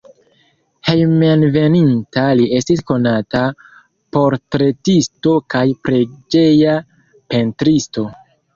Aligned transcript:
Hejmenveninta 0.87 2.23
li 2.39 2.47
estis 2.61 2.81
konata 2.93 3.43
portretisto 4.17 5.37
kaj 5.57 5.65
preĝeja 5.87 6.77
pentristo. 7.37 8.11